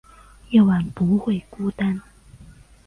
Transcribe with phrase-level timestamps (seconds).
[0.49, 2.01] 夜晚不会孤单